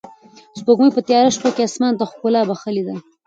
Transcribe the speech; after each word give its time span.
سپوږمۍ 0.59 0.89
په 0.95 1.01
تیاره 1.07 1.29
شپه 1.35 1.49
کې 1.55 1.63
اسمان 1.67 1.93
ته 1.99 2.05
ښکلا 2.11 2.41
بښلې 2.49 2.83
ده. 2.87 2.95